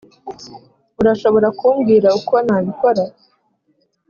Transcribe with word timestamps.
urashobora 1.01 1.47
kumbwira 1.59 2.09
uko 2.19 2.35
nabikora? 2.45 3.03